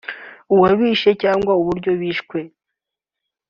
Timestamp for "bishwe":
1.99-2.37